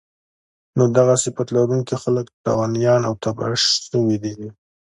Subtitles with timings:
[0.77, 3.53] نو دغه صفت لرونکی خلک تاوانيان او تباه
[3.89, 4.33] شوي دي